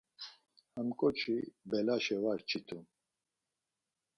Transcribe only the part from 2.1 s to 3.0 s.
var çitun.